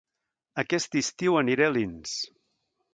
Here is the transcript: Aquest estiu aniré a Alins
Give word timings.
Aquest 0.63 0.97
estiu 1.03 1.39
aniré 1.43 1.69
a 1.69 1.71
Alins 1.75 2.19